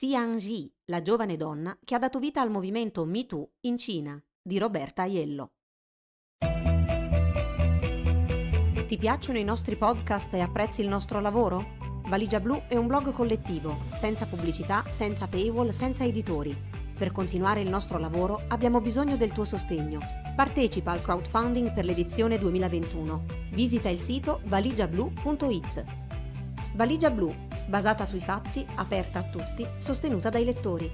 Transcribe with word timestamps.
Xiang 0.00 0.38
Ji, 0.38 0.72
la 0.86 1.02
giovane 1.02 1.36
donna 1.36 1.78
che 1.84 1.94
ha 1.94 1.98
dato 1.98 2.18
vita 2.18 2.40
al 2.40 2.50
movimento 2.50 3.04
MeToo 3.04 3.50
in 3.66 3.76
Cina, 3.76 4.18
di 4.40 4.56
Roberta 4.56 5.02
Aiello. 5.02 5.50
Ti 8.86 8.96
piacciono 8.96 9.36
i 9.36 9.44
nostri 9.44 9.76
podcast 9.76 10.32
e 10.32 10.40
apprezzi 10.40 10.80
il 10.80 10.88
nostro 10.88 11.20
lavoro? 11.20 11.76
Valigia 12.06 12.40
Blu 12.40 12.62
è 12.66 12.76
un 12.76 12.86
blog 12.86 13.12
collettivo, 13.12 13.82
senza 13.94 14.24
pubblicità, 14.24 14.84
senza 14.88 15.26
paywall, 15.26 15.68
senza 15.68 16.02
editori. 16.02 16.56
Per 16.96 17.12
continuare 17.12 17.60
il 17.60 17.68
nostro 17.68 17.98
lavoro 17.98 18.40
abbiamo 18.48 18.80
bisogno 18.80 19.18
del 19.18 19.32
tuo 19.32 19.44
sostegno. 19.44 19.98
Partecipa 20.34 20.92
al 20.92 21.02
crowdfunding 21.02 21.74
per 21.74 21.84
l'edizione 21.84 22.38
2021. 22.38 23.24
Visita 23.50 23.90
il 23.90 24.00
sito 24.00 24.40
valigiablu.it. 24.44 25.84
Valigia 26.72 27.10
Blu, 27.10 27.34
basata 27.70 28.04
sui 28.04 28.20
fatti, 28.20 28.66
aperta 28.74 29.20
a 29.20 29.22
tutti, 29.22 29.64
sostenuta 29.78 30.28
dai 30.28 30.44
lettori. 30.44 30.90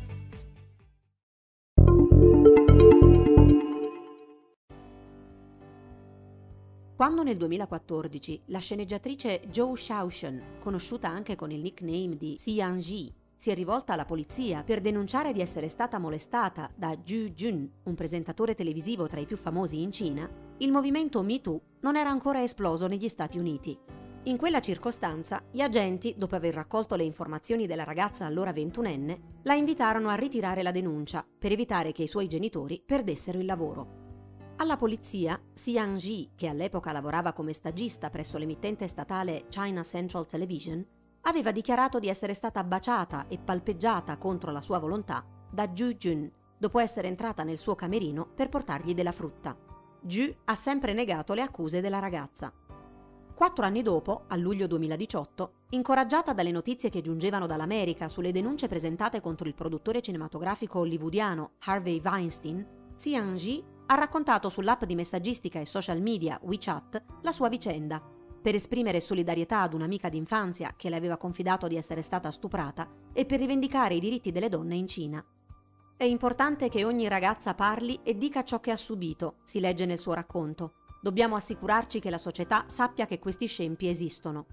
Quando 6.95 7.23
nel 7.23 7.37
2014 7.37 8.43
la 8.47 8.59
sceneggiatrice 8.59 9.49
Zhou 9.51 9.75
Shaoxuan, 9.75 10.59
conosciuta 10.61 11.09
anche 11.09 11.35
con 11.35 11.51
il 11.51 11.61
nickname 11.61 12.17
di 12.17 12.35
Xiang 12.37 12.79
Ji, 12.79 13.13
si 13.35 13.51
è 13.51 13.55
rivolta 13.55 13.93
alla 13.93 14.07
polizia 14.07 14.63
per 14.63 14.81
denunciare 14.81 15.33
di 15.33 15.43
essere 15.43 15.69
stata 15.69 15.99
molestata 15.99 16.71
da 16.75 16.97
Zhu 17.05 17.33
Jun, 17.35 17.71
un 17.83 17.95
presentatore 17.95 18.55
televisivo 18.55 19.09
tra 19.09 19.21
i 19.21 19.27
più 19.27 19.37
famosi 19.37 19.83
in 19.83 19.93
Cina, 19.93 20.29
il 20.59 20.73
movimento 20.73 21.23
MeToo 21.23 21.61
non 21.81 21.97
era 21.97 22.09
ancora 22.09 22.43
esploso 22.43 22.87
negli 22.87 23.09
Stati 23.09 23.39
Uniti. 23.39 23.79
In 24.27 24.37
quella 24.37 24.61
circostanza, 24.61 25.41
gli 25.53 25.61
agenti, 25.61 26.17
dopo 26.19 26.35
aver 26.35 26.53
raccolto 26.53 26.97
le 26.97 27.05
informazioni 27.05 27.69
della 27.69 27.85
ragazza 27.85 28.27
allora 28.27 28.53
ventunenne, 28.53 29.39
la 29.45 29.55
invitarono 29.55 30.09
a 30.09 30.17
ritirare 30.17 30.65
la 30.65 30.73
denuncia 30.73 31.25
per 31.39 31.53
evitare 31.53 31.93
che 31.93 32.03
i 32.03 32.09
suoi 32.09 32.27
genitori 32.27 32.83
perdessero 32.85 33.39
il 33.39 33.47
lavoro. 33.47 34.55
Alla 34.57 34.77
polizia, 34.77 35.41
Xiang 35.53 35.97
Ji, 35.97 36.33
che 36.35 36.49
all'epoca 36.49 36.91
lavorava 36.91 37.33
come 37.33 37.53
stagista 37.53 38.11
presso 38.11 38.37
l'emittente 38.37 38.89
statale 38.89 39.45
China 39.49 39.85
Central 39.85 40.27
Television, 40.27 40.85
aveva 41.21 41.53
dichiarato 41.53 42.01
di 42.01 42.09
essere 42.09 42.35
stata 42.35 42.65
baciata 42.65 43.29
e 43.29 43.39
palpeggiata 43.39 44.17
contro 44.17 44.51
la 44.51 44.61
sua 44.61 44.81
volontà 44.81 45.25
da 45.49 45.71
Zhu 45.73 45.93
Jun, 45.93 46.29
dopo 46.59 46.81
essere 46.81 47.07
entrata 47.07 47.45
nel 47.45 47.59
suo 47.59 47.77
camerino 47.77 48.27
per 48.35 48.49
portargli 48.49 48.93
della 48.93 49.13
frutta. 49.13 49.57
Zhu 50.05 50.35
ha 50.47 50.55
sempre 50.57 50.95
negato 50.95 51.33
le 51.33 51.43
accuse 51.43 51.81
della 51.81 52.01
ragazza. 52.01 52.53
Quattro 53.37 53.67
anni 53.67 53.83
dopo, 53.83 54.25
a 54.29 54.37
luglio 54.37 54.67
2018, 54.67 55.53
incoraggiata 55.69 56.33
dalle 56.33 56.51
notizie 56.51 56.89
che 56.89 57.03
giungevano 57.03 57.47
dall'America 57.47 58.09
sulle 58.09 58.33
denunce 58.33 58.67
presentate 58.67 59.21
contro 59.21 59.47
il 59.47 59.55
produttore 59.55 60.01
cinematografico 60.01 60.79
hollywoodiano 60.79 61.51
Harvey 61.65 62.01
Weinstein, 62.03 62.67
Xiang 62.97 63.35
Ji 63.37 63.63
ha 63.89 63.95
raccontato 63.95 64.49
sull'app 64.49 64.85
di 64.85 64.95
messaggistica 64.95 65.61
e 65.61 65.67
social 65.67 66.01
media 66.01 66.41
WeChat 66.43 67.03
la 67.21 67.31
sua 67.31 67.51
vicenda, 67.51 68.03
per 68.41 68.55
esprimere 68.55 69.03
solidarietà 69.03 69.61
ad 69.61 69.75
un'amica 69.75 70.09
d'infanzia 70.09 70.73
che 70.75 70.89
le 70.89 70.97
aveva 70.97 71.19
confidato 71.19 71.67
di 71.67 71.77
essere 71.77 72.01
stata 72.01 72.31
stuprata 72.31 72.89
e 73.13 73.27
per 73.27 73.39
rivendicare 73.39 73.97
i 73.97 74.01
diritti 74.01 74.33
delle 74.33 74.49
donne 74.49 74.77
in 74.77 74.87
Cina. 74.87 75.23
È 75.95 76.05
importante 76.05 76.71
che 76.71 76.87
ogni 76.87 77.07
ragazza 77.07 77.53
parli 77.53 78.01
e 78.03 78.17
dica 78.17 78.45
ciò 78.45 78.61
che 78.61 78.71
ha 78.71 78.79
subito, 78.79 79.41
si 79.45 79.61
legge 79.61 79.85
nel 79.85 79.99
suo 79.99 80.15
racconto. 80.15 80.73
Dobbiamo 81.01 81.37
assicurarci 81.37 82.01
che 82.01 82.11
la 82.11 82.19
società 82.19 82.65
sappia 82.69 83.07
che 83.07 83.19
questi 83.19 83.47
scempi 83.47 83.89
esistono. 83.89 84.47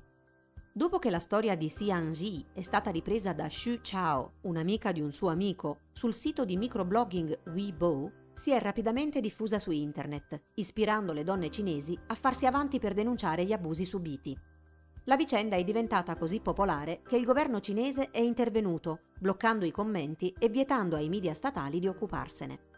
Dopo 0.71 0.97
che 0.97 1.09
la 1.09 1.19
storia 1.19 1.55
di 1.55 1.67
Xiang 1.67 2.11
Ji 2.13 2.45
è 2.53 2.61
stata 2.61 2.89
ripresa 2.89 3.31
da 3.31 3.47
Xu 3.47 3.79
Chao, 3.81 4.33
un'amica 4.41 4.91
di 4.91 5.01
un 5.01 5.11
suo 5.11 5.29
amico, 5.29 5.81
sul 5.91 6.13
sito 6.13 6.45
di 6.45 6.57
microblogging 6.57 7.41
Weibo, 7.45 8.11
si 8.33 8.51
è 8.51 8.59
rapidamente 8.59 9.21
diffusa 9.21 9.59
su 9.59 9.69
internet, 9.69 10.45
ispirando 10.55 11.13
le 11.13 11.23
donne 11.23 11.51
cinesi 11.51 11.97
a 12.07 12.15
farsi 12.15 12.47
avanti 12.47 12.79
per 12.79 12.93
denunciare 12.93 13.45
gli 13.45 13.53
abusi 13.53 13.85
subiti. 13.85 14.35
La 15.05 15.15
vicenda 15.15 15.57
è 15.57 15.63
diventata 15.63 16.15
così 16.15 16.39
popolare 16.39 17.01
che 17.07 17.17
il 17.17 17.25
governo 17.25 17.59
cinese 17.59 18.09
è 18.09 18.21
intervenuto, 18.21 19.01
bloccando 19.19 19.65
i 19.65 19.71
commenti 19.71 20.33
e 20.39 20.49
vietando 20.49 20.95
ai 20.95 21.09
media 21.09 21.33
statali 21.33 21.79
di 21.79 21.87
occuparsene. 21.87 22.72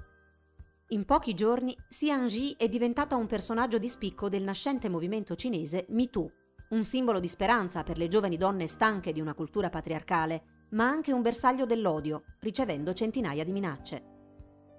In 0.89 1.03
pochi 1.03 1.33
giorni 1.33 1.75
Xiang 1.89 2.27
Ji 2.27 2.53
è 2.55 2.69
diventata 2.69 3.15
un 3.15 3.25
personaggio 3.25 3.79
di 3.79 3.89
spicco 3.89 4.29
del 4.29 4.43
nascente 4.43 4.87
movimento 4.87 5.33
cinese 5.33 5.87
MeToo, 5.89 6.31
un 6.69 6.83
simbolo 6.83 7.19
di 7.19 7.27
speranza 7.27 7.81
per 7.81 7.97
le 7.97 8.07
giovani 8.07 8.37
donne 8.37 8.67
stanche 8.67 9.11
di 9.11 9.19
una 9.19 9.33
cultura 9.33 9.69
patriarcale, 9.69 10.67
ma 10.71 10.87
anche 10.87 11.11
un 11.11 11.23
bersaglio 11.23 11.65
dell'odio, 11.65 12.35
ricevendo 12.39 12.93
centinaia 12.93 13.43
di 13.43 13.51
minacce. 13.51 14.03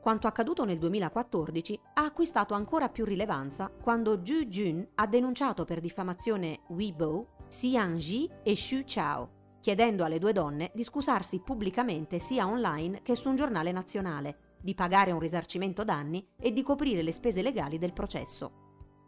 Quanto 0.01 0.29
accaduto 0.29 0.65
nel 0.65 0.79
2014 0.79 1.81
ha 1.95 2.05
acquistato 2.05 2.55
ancora 2.55 2.89
più 2.89 3.05
rilevanza 3.05 3.69
quando 3.69 4.25
Zhu 4.25 4.45
Jun 4.45 4.87
ha 4.95 5.09
denunciato 5.09 5.65
per 5.65 5.81
diffamazione 5.81 6.61
Weibo, 6.69 7.47
Xiang 7.49 7.97
Ji 7.97 8.31
e 8.45 8.55
Xu 8.55 8.85
Chao, 8.85 9.59
chiedendo 9.61 10.05
alle 10.05 10.21
due 10.21 10.33
donne 10.33 10.71
di 10.73 10.85
scusarsi 10.85 11.41
pubblicamente 11.41 12.21
sia 12.21 12.47
online 12.47 13.03
che 13.03 13.17
su 13.17 13.29
un 13.29 13.35
giornale 13.35 13.73
nazionale, 13.73 14.46
di 14.67 14.75
pagare 14.75 15.13
un 15.13 15.21
risarcimento 15.21 15.85
danni 15.85 16.27
e 16.37 16.53
di 16.53 16.65
coprire 16.65 17.03
le 17.03 17.13
spese 17.13 17.41
legali 17.41 17.79
del 17.79 17.93
processo. 17.93 18.65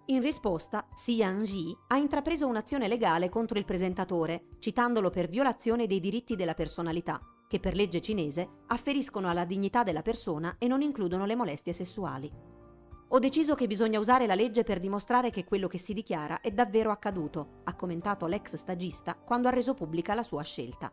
In 0.06 0.22
risposta, 0.22 0.86
Xiang 0.94 1.42
Ji 1.42 1.76
ha 1.88 1.96
intrapreso 1.96 2.46
un'azione 2.46 2.86
legale 2.86 3.28
contro 3.28 3.58
il 3.58 3.64
presentatore, 3.64 4.50
citandolo 4.60 5.10
per 5.10 5.28
violazione 5.28 5.88
dei 5.88 5.98
diritti 5.98 6.36
della 6.36 6.54
personalità 6.54 7.20
che 7.48 7.58
per 7.58 7.74
legge 7.74 8.00
cinese 8.00 8.48
afferiscono 8.68 9.28
alla 9.28 9.44
dignità 9.44 9.82
della 9.82 10.02
persona 10.02 10.56
e 10.58 10.68
non 10.68 10.80
includono 10.80 11.26
le 11.26 11.34
molestie 11.34 11.72
sessuali. 11.72 12.30
Ho 13.08 13.18
deciso 13.18 13.54
che 13.56 13.66
bisogna 13.66 13.98
usare 13.98 14.26
la 14.26 14.34
legge 14.36 14.62
per 14.62 14.78
dimostrare 14.78 15.30
che 15.30 15.44
quello 15.44 15.66
che 15.66 15.78
si 15.78 15.92
dichiara 15.92 16.40
è 16.40 16.52
davvero 16.52 16.90
accaduto, 16.90 17.62
ha 17.64 17.74
commentato 17.74 18.26
l'ex 18.26 18.54
stagista 18.54 19.16
quando 19.16 19.48
ha 19.48 19.50
reso 19.50 19.74
pubblica 19.74 20.14
la 20.14 20.22
sua 20.22 20.42
scelta. 20.42 20.92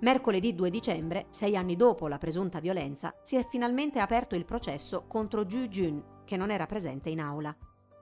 Mercoledì 0.00 0.54
2 0.54 0.70
dicembre, 0.70 1.26
sei 1.30 1.56
anni 1.56 1.76
dopo 1.76 2.08
la 2.08 2.18
presunta 2.18 2.60
violenza, 2.60 3.14
si 3.22 3.36
è 3.36 3.46
finalmente 3.48 3.98
aperto 3.98 4.34
il 4.34 4.44
processo 4.44 5.04
contro 5.06 5.48
Zhu 5.48 5.68
Jun, 5.68 6.04
che 6.24 6.36
non 6.36 6.50
era 6.50 6.66
presente 6.66 7.10
in 7.10 7.20
aula. 7.20 7.54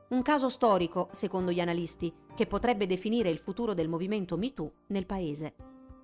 Un 0.08 0.22
caso 0.22 0.48
storico, 0.48 1.08
secondo 1.12 1.50
gli 1.50 1.60
analisti, 1.60 2.12
che 2.34 2.46
potrebbe 2.46 2.86
definire 2.86 3.30
il 3.30 3.38
futuro 3.38 3.74
del 3.74 3.88
movimento 3.88 4.36
MeToo 4.36 4.72
nel 4.88 5.06
paese 5.06 5.54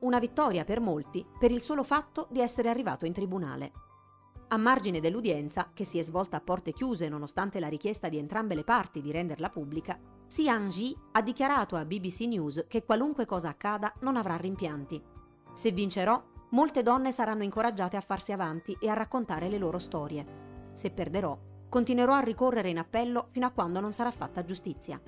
una 0.03 0.19
vittoria 0.19 0.65
per 0.65 0.81
molti 0.81 1.25
per 1.39 1.51
il 1.51 1.61
solo 1.61 1.83
fatto 1.83 2.27
di 2.31 2.41
essere 2.41 2.69
arrivato 2.69 3.07
in 3.07 3.13
tribunale. 3.13 3.73
A 4.49 4.57
margine 4.57 5.01
dell'udienza, 5.01 5.71
che 5.73 5.85
si 5.85 5.99
è 5.99 6.03
svolta 6.03 6.37
a 6.37 6.41
porte 6.41 6.73
chiuse 6.73 7.09
nonostante 7.09 7.59
la 7.59 7.69
richiesta 7.69 8.09
di 8.09 8.19
entrambe 8.19 8.55
le 8.55 8.65
parti 8.65 9.01
di 9.01 9.11
renderla 9.11 9.49
pubblica, 9.49 9.99
Xiang 10.27 10.69
Ji 10.69 10.97
ha 11.13 11.23
dichiarato 11.23 11.77
a 11.77 11.85
BBC 11.85 12.21
News 12.23 12.65
che 12.69 12.85
qualunque 12.85 13.25
cosa 13.25 13.49
accada 13.49 13.95
non 14.01 14.17
avrà 14.17 14.37
rimpianti. 14.37 15.03
Se 15.53 15.71
vincerò, 15.71 16.23
molte 16.51 16.83
donne 16.83 17.13
saranno 17.13 17.43
incoraggiate 17.43 17.97
a 17.97 18.01
farsi 18.01 18.33
avanti 18.33 18.77
e 18.81 18.89
a 18.89 18.95
raccontare 18.95 19.49
le 19.49 19.59
loro 19.59 19.79
storie. 19.79 20.25
Se 20.73 20.91
perderò, 20.91 21.39
continuerò 21.69 22.15
a 22.15 22.21
ricorrere 22.21 22.71
in 22.71 22.79
appello 22.79 23.29
fino 23.31 23.47
a 23.47 23.51
quando 23.51 23.81
non 23.81 23.93
sarà 23.93 24.11
fatta 24.11 24.45
giustizia. 24.45 25.01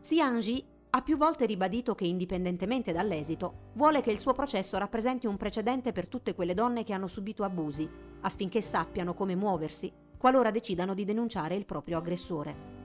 Xiang 0.00 0.38
Ji 0.40 0.64
ha 0.90 1.02
più 1.02 1.16
volte 1.16 1.46
ribadito 1.46 1.94
che 1.94 2.04
indipendentemente 2.04 2.92
dall'esito, 2.92 3.70
vuole 3.74 4.00
che 4.00 4.10
il 4.10 4.18
suo 4.18 4.32
processo 4.32 4.76
rappresenti 4.76 5.26
un 5.26 5.36
precedente 5.36 5.92
per 5.92 6.08
tutte 6.08 6.34
quelle 6.34 6.54
donne 6.54 6.82
che 6.82 6.92
hanno 6.92 7.06
subito 7.06 7.44
abusi, 7.44 7.88
affinché 8.22 8.60
sappiano 8.60 9.14
come 9.14 9.36
muoversi 9.36 9.92
qualora 10.18 10.50
decidano 10.50 10.92
di 10.92 11.04
denunciare 11.04 11.54
il 11.54 11.64
proprio 11.64 11.98
aggressore. 11.98 12.79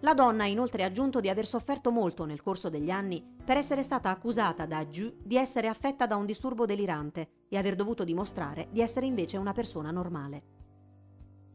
La 0.00 0.12
donna 0.12 0.44
ha 0.44 0.46
inoltre 0.46 0.84
aggiunto 0.84 1.20
di 1.20 1.30
aver 1.30 1.46
sofferto 1.46 1.90
molto 1.90 2.26
nel 2.26 2.42
corso 2.42 2.68
degli 2.68 2.90
anni 2.90 3.24
per 3.42 3.56
essere 3.56 3.82
stata 3.82 4.10
accusata 4.10 4.66
da 4.66 4.84
Ju 4.84 5.16
di 5.22 5.36
essere 5.36 5.68
affetta 5.68 6.06
da 6.06 6.16
un 6.16 6.26
disturbo 6.26 6.66
delirante 6.66 7.46
e 7.48 7.56
aver 7.56 7.74
dovuto 7.76 8.04
dimostrare 8.04 8.68
di 8.70 8.82
essere 8.82 9.06
invece 9.06 9.38
una 9.38 9.52
persona 9.52 9.90
normale. 9.90 10.42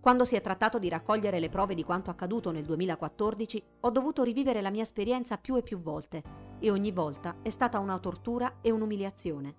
Quando 0.02 0.26
si 0.26 0.36
è 0.36 0.42
trattato 0.42 0.80
di 0.80 0.90
raccogliere 0.90 1.40
le 1.40 1.50
prove 1.50 1.76
di 1.76 1.84
quanto 1.84 2.10
accaduto 2.10 2.50
nel 2.50 2.66
2014, 2.66 3.64
ho 3.82 3.92
dovuto 3.92 4.24
rivivere 4.24 4.62
la 4.62 4.72
mia 4.72 4.82
esperienza 4.82 5.38
più 5.38 5.56
e 5.58 5.62
più 5.62 5.78
volte 5.78 6.24
e 6.58 6.72
ogni 6.72 6.92
volta 6.92 7.36
è 7.44 7.52
stata 7.52 7.78
una 7.78 8.00
tortura 8.00 8.58
e 8.62 8.72
un'umiliazione. 8.72 9.56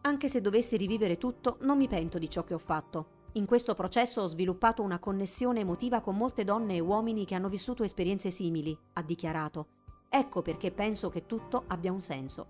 Anche 0.00 0.30
se 0.30 0.40
dovessi 0.40 0.78
rivivere 0.78 1.18
tutto, 1.18 1.58
non 1.60 1.76
mi 1.76 1.88
pento 1.88 2.18
di 2.18 2.30
ciò 2.30 2.44
che 2.44 2.54
ho 2.54 2.58
fatto. 2.58 3.23
In 3.36 3.46
questo 3.46 3.74
processo 3.74 4.20
ho 4.20 4.26
sviluppato 4.26 4.80
una 4.82 5.00
connessione 5.00 5.58
emotiva 5.58 6.00
con 6.00 6.16
molte 6.16 6.44
donne 6.44 6.76
e 6.76 6.80
uomini 6.80 7.24
che 7.24 7.34
hanno 7.34 7.48
vissuto 7.48 7.82
esperienze 7.82 8.30
simili, 8.30 8.78
ha 8.92 9.02
dichiarato. 9.02 9.66
Ecco 10.08 10.40
perché 10.40 10.70
penso 10.70 11.08
che 11.08 11.26
tutto 11.26 11.64
abbia 11.66 11.90
un 11.90 12.00
senso. 12.00 12.46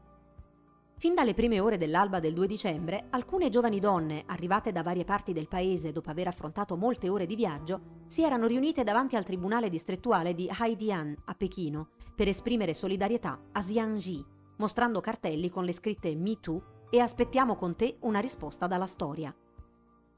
Fin 0.99 1.15
dalle 1.15 1.33
prime 1.33 1.59
ore 1.59 1.79
dell'alba 1.79 2.21
del 2.21 2.35
2 2.35 2.47
dicembre, 2.47 3.07
alcune 3.11 3.49
giovani 3.49 3.81
donne, 3.81 4.25
arrivate 4.27 4.73
da 4.73 4.83
varie 4.83 5.07
parti 5.07 5.33
del 5.33 5.49
paese 5.49 5.91
dopo 5.91 6.11
aver 6.11 6.29
affrontato 6.29 6.77
molte 6.77 7.09
ore 7.09 7.25
di 7.25 7.35
viaggio, 7.35 7.81
si 8.07 8.23
erano 8.23 8.47
riunite 8.47 8.85
davanti 8.85 9.17
al 9.17 9.25
tribunale 9.25 9.71
distrettuale 9.71 10.35
di 10.35 10.51
Haidian 10.55 11.17
a 11.25 11.35
Pechino 11.35 11.89
per 12.15 12.29
esprimere 12.29 12.75
solidarietà 12.75 13.41
a 13.53 13.61
Xiang 13.61 13.97
Ji, 13.97 14.23
mostrando 14.59 15.01
cartelli 15.01 15.49
con 15.49 15.65
le 15.65 15.73
scritte 15.73 16.15
Me 16.15 16.39
Too 16.41 16.63
e 16.91 17.01
aspettiamo 17.01 17.57
con 17.57 17.75
te 17.75 17.97
una 18.01 18.21
risposta 18.21 18.67
dalla 18.67 18.87
storia. 18.87 19.35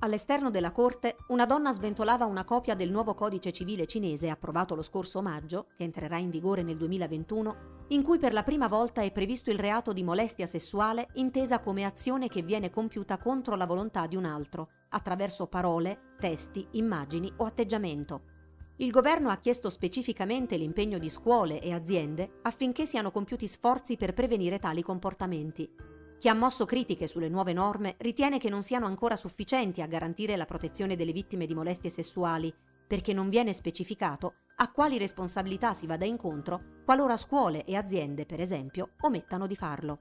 All'esterno 0.00 0.50
della 0.50 0.72
corte, 0.72 1.16
una 1.28 1.46
donna 1.46 1.72
sventolava 1.72 2.26
una 2.26 2.44
copia 2.44 2.74
del 2.74 2.90
nuovo 2.90 3.14
codice 3.14 3.50
civile 3.50 3.86
cinese 3.86 4.28
approvato 4.28 4.74
lo 4.74 4.82
scorso 4.82 5.22
maggio, 5.22 5.68
che 5.74 5.84
entrerà 5.84 6.18
in 6.18 6.28
vigore 6.28 6.62
nel 6.62 6.76
2021, 6.76 7.84
in 7.88 8.02
cui 8.02 8.18
per 8.18 8.34
la 8.34 8.42
prima 8.42 8.68
volta 8.68 9.00
è 9.00 9.10
previsto 9.10 9.48
il 9.48 9.58
reato 9.58 9.94
di 9.94 10.02
molestia 10.02 10.46
sessuale 10.46 11.08
intesa 11.14 11.60
come 11.60 11.86
azione 11.86 12.28
che 12.28 12.42
viene 12.42 12.68
compiuta 12.68 13.16
contro 13.16 13.56
la 13.56 13.64
volontà 13.64 14.06
di 14.06 14.16
un 14.16 14.26
altro, 14.26 14.68
attraverso 14.90 15.46
parole, 15.46 16.14
testi, 16.20 16.66
immagini 16.72 17.32
o 17.38 17.46
atteggiamento. 17.46 18.34
Il 18.76 18.90
governo 18.90 19.30
ha 19.30 19.38
chiesto 19.38 19.70
specificamente 19.70 20.58
l'impegno 20.58 20.98
di 20.98 21.08
scuole 21.08 21.62
e 21.62 21.72
aziende 21.72 22.40
affinché 22.42 22.84
siano 22.84 23.10
compiuti 23.10 23.46
sforzi 23.46 23.96
per 23.96 24.12
prevenire 24.12 24.58
tali 24.58 24.82
comportamenti. 24.82 25.95
Chi 26.18 26.28
ha 26.28 26.34
mosso 26.34 26.64
critiche 26.64 27.06
sulle 27.06 27.28
nuove 27.28 27.52
norme 27.52 27.96
ritiene 27.98 28.38
che 28.38 28.48
non 28.48 28.62
siano 28.62 28.86
ancora 28.86 29.16
sufficienti 29.16 29.82
a 29.82 29.86
garantire 29.86 30.36
la 30.36 30.46
protezione 30.46 30.96
delle 30.96 31.12
vittime 31.12 31.46
di 31.46 31.54
molestie 31.54 31.90
sessuali, 31.90 32.52
perché 32.86 33.12
non 33.12 33.28
viene 33.28 33.52
specificato 33.52 34.34
a 34.56 34.70
quali 34.70 34.96
responsabilità 34.96 35.74
si 35.74 35.86
vada 35.86 36.06
incontro 36.06 36.82
qualora 36.84 37.16
scuole 37.16 37.64
e 37.64 37.76
aziende, 37.76 38.24
per 38.24 38.40
esempio, 38.40 38.92
omettano 39.00 39.46
di 39.46 39.56
farlo. 39.56 40.00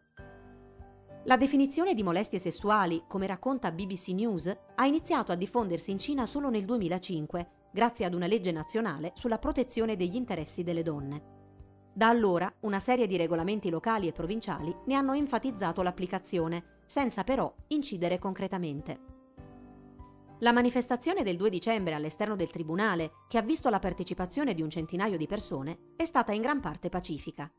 La 1.26 1.38
definizione 1.38 1.96
di 1.96 2.04
molestie 2.04 2.40
sessuali, 2.40 3.04
come 3.08 3.26
racconta 3.26 3.72
BBC 3.72 4.10
News, 4.10 4.56
ha 4.76 4.86
iniziato 4.86 5.32
a 5.32 5.36
diffondersi 5.36 5.92
in 5.92 6.00
Cina 6.00 6.28
solo 6.28 6.50
nel 6.50 6.66
2005, 6.66 7.50
grazie 7.74 8.06
ad 8.06 8.14
una 8.14 8.28
legge 8.28 8.52
nazionale 8.52 9.12
sulla 9.16 9.40
protezione 9.40 9.96
degli 9.96 10.16
interessi 10.16 10.64
delle 10.64 10.84
donne. 10.84 11.35
Da 11.98 12.10
allora 12.10 12.54
una 12.62 12.82
serie 12.82 13.08
di 13.08 13.16
regolamenti 13.16 13.70
locali 13.70 14.10
e 14.10 14.12
provinciali 14.12 14.76
ne 14.88 14.96
hanno 14.96 15.14
enfatizzato 15.14 15.82
l'applicazione, 15.82 16.82
senza 16.86 17.24
però 17.24 17.56
incidere 17.68 18.20
concretamente. 18.20 19.00
La 20.40 20.52
manifestazione 20.52 21.24
del 21.24 21.38
2 21.38 21.50
dicembre 21.50 21.94
all'esterno 21.94 22.36
del 22.36 22.52
Tribunale, 22.52 23.12
che 23.30 23.38
ha 23.38 23.42
visto 23.42 23.70
la 23.70 23.80
partecipazione 23.80 24.54
di 24.54 24.62
un 24.62 24.70
centinaio 24.70 25.16
di 25.16 25.26
persone, 25.26 25.94
è 25.96 26.04
stata 26.04 26.34
in 26.34 26.42
gran 26.42 26.60
parte 26.60 26.90
pacifica. 26.90 27.50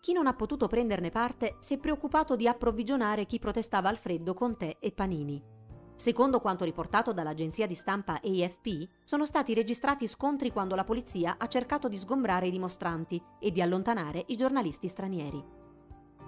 Chi 0.00 0.12
non 0.12 0.26
ha 0.26 0.34
potuto 0.34 0.66
prenderne 0.66 1.10
parte 1.10 1.54
si 1.60 1.74
è 1.74 1.78
preoccupato 1.78 2.34
di 2.34 2.48
approvvigionare 2.48 3.24
chi 3.24 3.38
protestava 3.38 3.88
al 3.88 3.98
freddo 3.98 4.34
con 4.34 4.56
tè 4.56 4.78
e 4.80 4.90
panini. 4.90 5.55
Secondo 5.96 6.40
quanto 6.40 6.64
riportato 6.64 7.12
dall'agenzia 7.12 7.66
di 7.66 7.74
stampa 7.74 8.20
AFP, 8.22 8.86
sono 9.02 9.24
stati 9.24 9.54
registrati 9.54 10.06
scontri 10.06 10.52
quando 10.52 10.74
la 10.74 10.84
polizia 10.84 11.36
ha 11.38 11.48
cercato 11.48 11.88
di 11.88 11.96
sgombrare 11.96 12.48
i 12.48 12.50
dimostranti 12.50 13.20
e 13.40 13.50
di 13.50 13.62
allontanare 13.62 14.22
i 14.28 14.36
giornalisti 14.36 14.88
stranieri. 14.88 15.42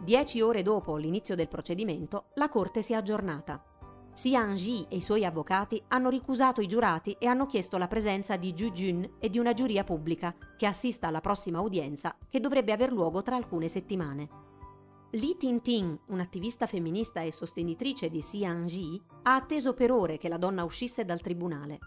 Dieci 0.00 0.40
ore 0.40 0.62
dopo 0.62 0.96
l'inizio 0.96 1.34
del 1.34 1.48
procedimento, 1.48 2.26
la 2.34 2.48
corte 2.48 2.80
si 2.80 2.94
è 2.94 2.96
aggiornata. 2.96 3.62
Xian 4.14 4.54
Ji 4.56 4.86
e 4.88 4.96
i 4.96 5.02
suoi 5.02 5.24
avvocati 5.24 5.80
hanno 5.88 6.08
ricusato 6.08 6.60
i 6.60 6.66
giurati 6.66 7.14
e 7.20 7.26
hanno 7.26 7.46
chiesto 7.46 7.76
la 7.76 7.86
presenza 7.88 8.36
di 8.36 8.52
Ju 8.54 8.72
Jun 8.72 9.08
e 9.20 9.28
di 9.28 9.38
una 9.38 9.52
giuria 9.52 9.84
pubblica 9.84 10.34
che 10.56 10.66
assista 10.66 11.08
alla 11.08 11.20
prossima 11.20 11.60
udienza 11.60 12.16
che 12.28 12.40
dovrebbe 12.40 12.72
aver 12.72 12.90
luogo 12.90 13.22
tra 13.22 13.36
alcune 13.36 13.68
settimane. 13.68 14.47
Li 15.12 15.38
Tintin, 15.38 15.98
un'attivista 16.08 16.66
femminista 16.66 17.22
e 17.22 17.32
sostenitrice 17.32 18.10
di 18.10 18.20
Xian 18.20 18.66
Ji, 18.66 19.00
ha 19.22 19.36
atteso 19.36 19.72
per 19.72 19.90
ore 19.90 20.18
che 20.18 20.28
la 20.28 20.36
donna 20.36 20.64
uscisse 20.64 21.06
dal 21.06 21.22
tribunale. 21.22 21.78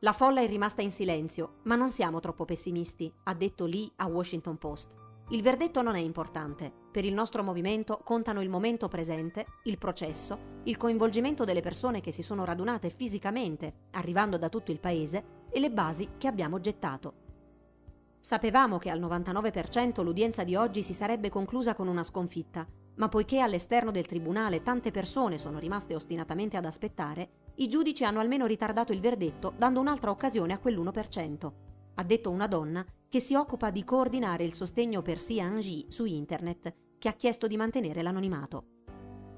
La 0.00 0.12
folla 0.12 0.40
è 0.40 0.46
rimasta 0.46 0.80
in 0.80 0.92
silenzio, 0.92 1.56
ma 1.64 1.74
non 1.74 1.90
siamo 1.90 2.20
troppo 2.20 2.44
pessimisti, 2.44 3.12
ha 3.24 3.34
detto 3.34 3.66
Lee 3.66 3.90
a 3.96 4.06
Washington 4.06 4.56
Post. 4.56 4.94
Il 5.30 5.42
verdetto 5.42 5.82
non 5.82 5.96
è 5.96 5.98
importante. 5.98 6.72
Per 6.92 7.04
il 7.04 7.12
nostro 7.12 7.42
movimento 7.42 8.00
contano 8.04 8.40
il 8.40 8.48
momento 8.48 8.86
presente, 8.86 9.46
il 9.64 9.76
processo, 9.76 10.60
il 10.64 10.76
coinvolgimento 10.76 11.44
delle 11.44 11.60
persone 11.60 12.00
che 12.00 12.12
si 12.12 12.22
sono 12.22 12.44
radunate 12.44 12.88
fisicamente, 12.88 13.86
arrivando 13.92 14.38
da 14.38 14.48
tutto 14.48 14.70
il 14.70 14.78
paese, 14.78 15.42
e 15.50 15.58
le 15.58 15.72
basi 15.72 16.10
che 16.18 16.28
abbiamo 16.28 16.60
gettato. 16.60 17.23
Sapevamo 18.24 18.78
che 18.78 18.88
al 18.88 19.00
99% 19.00 20.02
l'udienza 20.02 20.44
di 20.44 20.56
oggi 20.56 20.82
si 20.82 20.94
sarebbe 20.94 21.28
conclusa 21.28 21.74
con 21.74 21.88
una 21.88 22.02
sconfitta, 22.02 22.66
ma 22.94 23.10
poiché 23.10 23.40
all'esterno 23.40 23.90
del 23.90 24.06
tribunale 24.06 24.62
tante 24.62 24.90
persone 24.90 25.36
sono 25.36 25.58
rimaste 25.58 25.94
ostinatamente 25.94 26.56
ad 26.56 26.64
aspettare, 26.64 27.52
i 27.56 27.68
giudici 27.68 28.02
hanno 28.02 28.20
almeno 28.20 28.46
ritardato 28.46 28.92
il 28.92 29.00
verdetto 29.00 29.52
dando 29.58 29.78
un'altra 29.80 30.10
occasione 30.10 30.54
a 30.54 30.58
quell'1%, 30.58 31.52
ha 31.96 32.02
detto 32.02 32.30
una 32.30 32.46
donna 32.46 32.82
che 33.10 33.20
si 33.20 33.34
occupa 33.34 33.68
di 33.68 33.84
coordinare 33.84 34.44
il 34.44 34.54
sostegno 34.54 35.02
per 35.02 35.18
Ji 35.18 35.84
su 35.90 36.06
internet, 36.06 36.74
che 36.98 37.08
ha 37.10 37.12
chiesto 37.12 37.46
di 37.46 37.58
mantenere 37.58 38.00
l'anonimato. 38.00 38.64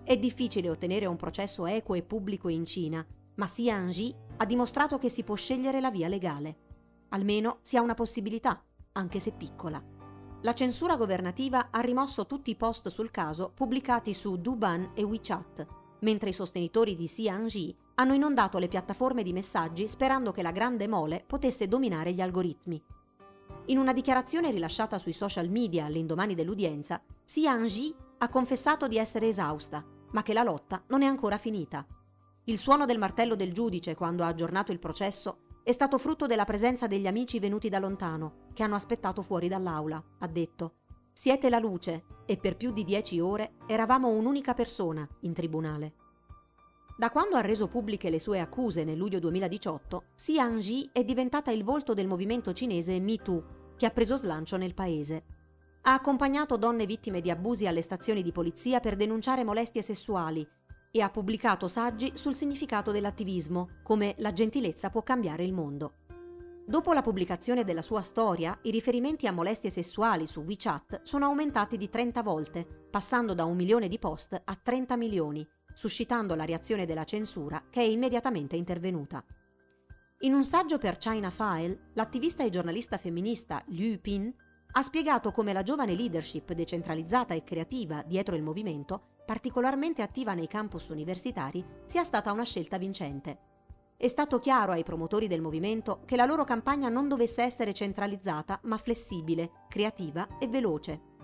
È 0.05 0.17
difficile 0.17 0.71
ottenere 0.71 1.07
un 1.07 1.17
processo 1.17 1.67
equo 1.67 1.97
e 1.97 2.05
pubblico 2.05 2.49
in 2.49 2.65
Cina, 2.65 3.05
ma 3.35 3.47
Ji 3.47 4.15
ha 4.37 4.47
dimostrato 4.47 4.97
che 4.99 5.09
si 5.09 5.25
può 5.25 5.35
scegliere 5.35 5.81
la 5.81 5.91
via 5.91 6.07
legale. 6.07 6.59
Almeno 7.09 7.59
si 7.63 7.77
ha 7.77 7.81
una 7.81 7.95
possibilità 7.95 8.63
anche 8.97 9.21
se 9.21 9.33
piccola. 9.33 9.83
La 10.43 10.55
censura 10.55 10.97
governativa 10.97 11.69
ha 11.71 11.81
rimosso 11.81 12.27
tutti 12.27 12.51
i 12.51 12.57
post 12.57 12.89
sul 12.89 13.11
caso 13.11 13.53
pubblicati 13.55 14.15
su 14.15 14.37
Duban 14.37 14.93
e 14.95 15.03
WeChat, 15.03 15.67
mentre 16.01 16.31
i 16.31 16.33
sostenitori 16.33 16.97
di 16.97 17.07
Xian 17.07 17.47
Ji 17.47 17.77
hanno 17.95 18.15
inondato 18.15 18.59
le 18.59 18.69
piattaforme 18.69 19.23
di 19.23 19.33
messaggi 19.33 19.89
sperando 19.89 20.33
che 20.33 20.43
la 20.43 20.51
grande 20.51 20.89
mole 20.89 21.25
potesse 21.27 21.69
dominare 21.69 22.13
gli 22.13 22.21
algoritmi. 22.21 22.83
In 23.67 23.79
una 23.79 23.93
dichiarazione 23.93 24.51
rilasciata 24.51 24.99
sui 24.99 25.13
social 25.13 25.49
media 25.49 25.87
all'indomani 25.87 26.35
dell'udienza, 26.35 27.03
Xian 27.25 27.67
Ji 27.67 27.95
ha 28.19 28.29
confessato 28.29 28.87
di 28.87 28.99
essere 28.99 29.29
esausta, 29.29 29.85
ma 30.13 30.23
che 30.23 30.33
la 30.33 30.43
lotta 30.43 30.83
non 30.89 31.03
è 31.03 31.07
ancora 31.07 31.39
finita. 31.39 31.85
Il 32.45 32.59
suono 32.59 32.87
del 32.87 32.99
martello 32.99 33.35
del 33.35 33.53
giudice 33.53 33.97
quando 33.97 34.23
ha 34.23 34.29
aggiornato 34.29 34.71
il 34.71 34.79
processo 34.79 35.46
è 35.67 35.73
stato 35.73 35.99
frutto 35.99 36.29
della 36.29 36.45
presenza 36.45 36.87
degli 36.87 37.09
amici 37.09 37.41
venuti 37.41 37.69
da 37.69 37.81
lontano, 37.81 38.51
che 38.55 38.63
hanno 38.63 38.77
aspettato 38.77 39.21
fuori 39.21 39.49
dall'aula, 39.49 40.01
ha 40.21 40.29
detto. 40.29 40.75
Siete 41.13 41.51
la 41.51 41.59
luce 41.59 42.05
e 42.25 42.37
per 42.37 42.57
più 42.57 42.71
di 42.71 42.85
dieci 42.85 43.19
ore 43.19 43.55
eravamo 43.67 44.07
un'unica 44.11 44.55
persona 44.55 45.05
in 45.23 45.33
tribunale. 45.33 45.95
Da 46.97 47.11
quando 47.11 47.35
ha 47.35 47.41
reso 47.41 47.67
pubbliche 47.67 48.11
le 48.11 48.21
sue 48.21 48.39
accuse 48.39 48.85
nel 48.85 48.97
luglio 48.97 49.19
2018, 49.19 50.05
Xiang 50.15 50.61
Ji 50.61 50.89
è 50.93 51.03
diventata 51.03 51.51
il 51.51 51.65
volto 51.65 51.95
del 51.95 52.07
movimento 52.07 52.53
cinese 52.53 53.01
MeToo, 53.01 53.75
che 53.77 53.87
ha 53.87 53.91
preso 53.91 54.17
slancio 54.17 54.57
nel 54.57 54.73
paese. 54.73 55.25
Ha 55.83 55.95
accompagnato 55.95 56.57
donne 56.57 56.87
vittime 56.87 57.21
di 57.21 57.29
abusi 57.29 57.67
alle 57.67 57.83
stazioni 57.83 58.23
di 58.23 58.31
polizia 58.31 58.79
per 58.79 58.95
denunciare 58.95 59.43
molestie 59.43 59.83
sessuali 59.83 60.49
e 60.97 61.03
ha 61.03 61.11
pubblicato 61.11 61.69
saggi 61.69 62.13
sul 62.15 62.35
significato 62.35 62.91
dell'attivismo, 62.91 63.69
come 63.83 64.15
la 64.19 64.33
gentilezza 64.33 64.89
può 64.89 65.03
cambiare 65.03 65.45
il 65.45 65.53
mondo. 65.53 65.93
Dopo 66.65 66.95
la 66.95 67.03
pubblicazione 67.03 67.65
della 67.65 67.83
sua 67.83 68.01
storia, 68.01 68.59
i 68.63 68.71
riferimenti 68.71 69.27
a 69.27 69.33
molestie 69.33 69.69
sessuali 69.69 70.27
su 70.27 70.41
WeChat 70.41 71.03
sono 71.03 71.27
aumentati 71.27 71.77
di 71.77 71.91
30 71.91 72.23
volte, 72.23 72.67
passando 72.91 73.35
da 73.35 73.45
un 73.45 73.57
milione 73.57 73.89
di 73.89 73.99
post 73.99 74.41
a 74.43 74.57
30 74.57 74.97
milioni, 74.97 75.47
suscitando 75.75 76.35
la 76.35 76.47
reazione 76.47 76.87
della 76.87 77.05
censura 77.05 77.63
che 77.69 77.81
è 77.81 77.85
immediatamente 77.85 78.57
intervenuta. 78.57 79.23
In 80.21 80.33
un 80.33 80.47
saggio 80.47 80.79
per 80.79 80.97
China 80.97 81.29
File, 81.29 81.91
l'attivista 81.93 82.43
e 82.43 82.49
giornalista 82.49 82.97
femminista 82.97 83.63
Liu 83.67 84.01
Pin 84.01 84.35
ha 84.73 84.83
spiegato 84.83 85.31
come 85.31 85.53
la 85.53 85.63
giovane 85.63 85.95
leadership 85.95 86.55
decentralizzata 86.55 87.35
e 87.35 87.45
creativa 87.45 88.03
dietro 88.03 88.35
il 88.35 88.43
movimento 88.43 89.09
particolarmente 89.27 90.01
attiva 90.01 90.33
nei 90.33 90.47
campus 90.47 90.89
universitari, 90.89 91.63
sia 91.85 92.05
stata 92.05 92.33
una 92.33 92.45
scelta 92.45 92.79
vincente. 92.79 93.39
È 93.99 94.07
stato 94.09 94.39
chiaro 94.39 94.73
ai 94.73 94.85
promotori 94.85 95.27
del 95.27 95.41
movimento 95.41 96.03
che 96.05 96.17
la 96.17 96.27
loro 96.27 96.45
campagna 96.45 96.89
non 96.89 97.09
dovesse 97.09 97.43
essere 97.43 97.75
centralizzata, 97.75 98.61
ma 98.65 98.77
flessibile, 98.77 99.65
creativa 99.69 100.39
e 100.39 100.47
veloce. 100.49 101.15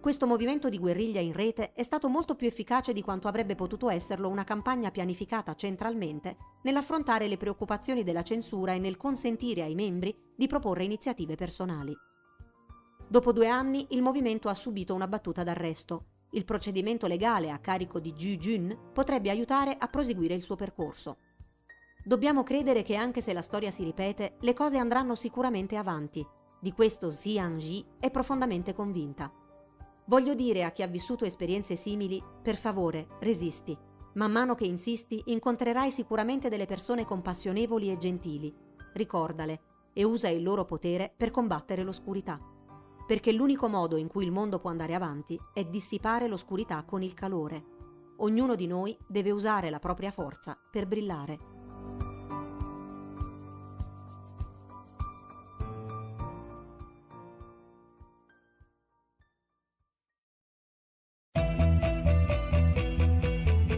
Questo 0.00 0.26
movimento 0.26 0.68
di 0.68 0.78
guerriglia 0.78 1.20
in 1.20 1.32
rete 1.32 1.72
è 1.72 1.82
stato 1.82 2.08
molto 2.08 2.34
più 2.36 2.46
efficace 2.46 2.92
di 2.92 3.02
quanto 3.02 3.26
avrebbe 3.26 3.54
potuto 3.54 3.88
esserlo 3.88 4.28
una 4.28 4.44
campagna 4.44 4.90
pianificata 4.90 5.54
centralmente 5.54 6.36
nell'affrontare 6.62 7.26
le 7.26 7.36
preoccupazioni 7.36 8.04
della 8.04 8.22
censura 8.22 8.72
e 8.72 8.78
nel 8.78 8.96
consentire 8.96 9.62
ai 9.62 9.74
membri 9.74 10.16
di 10.36 10.46
proporre 10.46 10.84
iniziative 10.84 11.34
personali. 11.36 11.96
Dopo 13.08 13.32
due 13.32 13.48
anni 13.48 13.86
il 13.90 14.02
movimento 14.02 14.48
ha 14.48 14.54
subito 14.54 14.94
una 14.94 15.08
battuta 15.08 15.42
d'arresto 15.42 16.04
il 16.30 16.44
procedimento 16.44 17.06
legale 17.06 17.50
a 17.50 17.58
carico 17.58 18.00
di 18.00 18.12
Ju 18.12 18.36
Jun 18.36 18.90
potrebbe 18.92 19.30
aiutare 19.30 19.76
a 19.78 19.88
proseguire 19.88 20.34
il 20.34 20.42
suo 20.42 20.56
percorso. 20.56 21.18
Dobbiamo 22.04 22.42
credere 22.42 22.82
che 22.82 22.94
anche 22.94 23.20
se 23.20 23.32
la 23.32 23.42
storia 23.42 23.70
si 23.70 23.84
ripete, 23.84 24.36
le 24.40 24.52
cose 24.52 24.78
andranno 24.78 25.14
sicuramente 25.14 25.76
avanti. 25.76 26.26
Di 26.60 26.72
questo 26.72 27.08
Xian 27.08 27.58
Ji 27.58 27.84
è 27.98 28.10
profondamente 28.10 28.74
convinta. 28.74 29.32
Voglio 30.06 30.34
dire 30.34 30.64
a 30.64 30.70
chi 30.70 30.82
ha 30.82 30.86
vissuto 30.86 31.24
esperienze 31.24 31.76
simili, 31.76 32.22
per 32.42 32.56
favore, 32.56 33.08
resisti. 33.20 33.76
Man 34.14 34.32
mano 34.32 34.54
che 34.54 34.64
insisti, 34.64 35.22
incontrerai 35.26 35.90
sicuramente 35.90 36.48
delle 36.48 36.66
persone 36.66 37.04
compassionevoli 37.04 37.90
e 37.90 37.98
gentili. 37.98 38.54
Ricordale 38.92 39.60
e 39.92 40.04
usa 40.04 40.28
il 40.28 40.42
loro 40.42 40.64
potere 40.64 41.12
per 41.14 41.30
combattere 41.30 41.82
l'oscurità 41.82 42.54
perché 43.06 43.32
l'unico 43.32 43.68
modo 43.68 43.96
in 43.96 44.08
cui 44.08 44.24
il 44.24 44.32
mondo 44.32 44.58
può 44.58 44.68
andare 44.68 44.94
avanti 44.94 45.40
è 45.52 45.64
dissipare 45.64 46.26
l'oscurità 46.26 46.82
con 46.84 47.02
il 47.02 47.14
calore. 47.14 47.64
Ognuno 48.18 48.54
di 48.54 48.66
noi 48.66 48.96
deve 49.06 49.30
usare 49.30 49.70
la 49.70 49.78
propria 49.78 50.10
forza 50.10 50.58
per 50.70 50.86
brillare. 50.86 51.54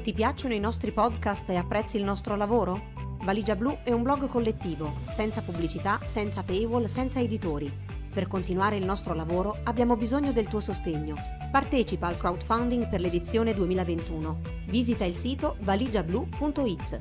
Ti 0.02 0.14
piacciono 0.14 0.54
i 0.54 0.58
nostri 0.58 0.90
podcast 0.90 1.50
e 1.50 1.56
apprezzi 1.56 1.98
il 1.98 2.04
nostro 2.04 2.34
lavoro? 2.34 2.96
Valigia 3.24 3.54
Blu 3.54 3.76
è 3.84 3.92
un 3.92 4.02
blog 4.02 4.26
collettivo, 4.28 4.94
senza 5.10 5.42
pubblicità, 5.42 5.98
senza 6.06 6.42
paywall, 6.42 6.86
senza 6.86 7.20
editori. 7.20 7.87
Per 8.18 8.26
continuare 8.26 8.76
il 8.76 8.84
nostro 8.84 9.14
lavoro 9.14 9.58
abbiamo 9.62 9.94
bisogno 9.94 10.32
del 10.32 10.48
tuo 10.48 10.58
sostegno. 10.58 11.14
Partecipa 11.52 12.08
al 12.08 12.16
crowdfunding 12.16 12.88
per 12.88 12.98
l'edizione 12.98 13.54
2021. 13.54 14.40
Visita 14.66 15.04
il 15.04 15.14
sito 15.14 15.54
valigiablu.it. 15.60 16.98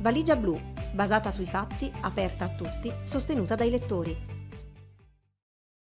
Valigia 0.00 0.36
Blu, 0.36 0.60
basata 0.92 1.30
sui 1.30 1.46
fatti, 1.46 1.90
aperta 2.02 2.44
a 2.44 2.48
tutti, 2.48 2.92
sostenuta 3.04 3.54
dai 3.54 3.70
lettori. 3.70 4.37